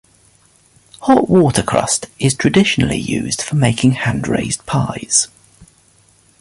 [1.01, 5.27] Hot water crust is traditionally used for making hand-raised pies.